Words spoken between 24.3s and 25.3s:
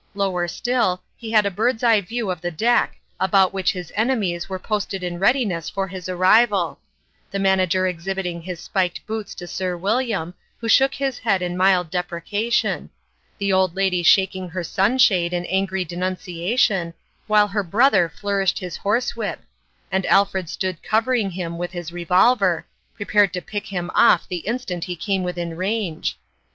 instant he came